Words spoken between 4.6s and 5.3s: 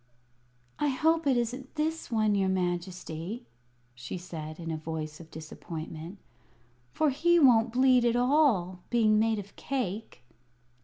a voice of